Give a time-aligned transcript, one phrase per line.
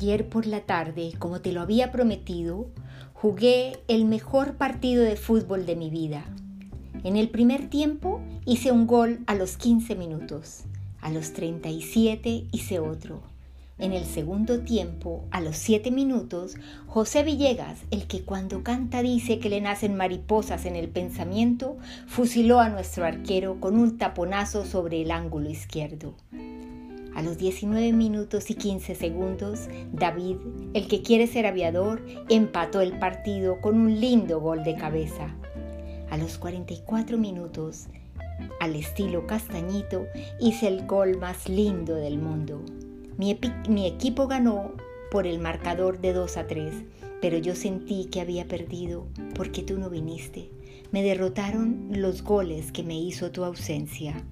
[0.00, 2.68] ayer por la tarde, como te lo había prometido,
[3.12, 6.24] jugué el mejor partido de fútbol de mi vida.
[7.04, 10.62] En el primer tiempo hice un gol a los 15 minutos,
[11.02, 13.20] a los 37 hice otro.
[13.76, 16.54] En el segundo tiempo, a los 7 minutos,
[16.86, 21.76] José Villegas, el que cuando canta dice que le nacen mariposas en el pensamiento,
[22.06, 26.14] fusiló a nuestro arquero con un taponazo sobre el ángulo izquierdo.
[27.14, 30.36] A los 19 minutos y 15 segundos, David,
[30.74, 35.34] el que quiere ser aviador, empató el partido con un lindo gol de cabeza.
[36.10, 37.88] A los 44 minutos,
[38.60, 40.06] al estilo castañito,
[40.40, 42.62] hice el gol más lindo del mundo.
[43.18, 43.38] Mi,
[43.68, 44.72] mi, equipo ganó
[45.10, 46.72] por el marcador de 2 a 3,
[47.20, 50.50] pero yo sentí que había perdido porque tú no viniste.
[50.90, 54.24] Me derrotaron los goles que me hizo tu ausencia.